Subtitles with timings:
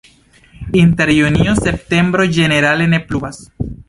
[0.83, 3.43] Inter junio-septembro ĝenerale ne pluvas.